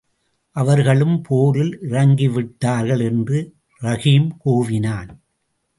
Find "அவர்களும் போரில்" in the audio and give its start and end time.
0.55-1.73